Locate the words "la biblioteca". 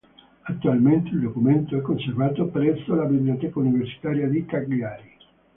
2.95-3.59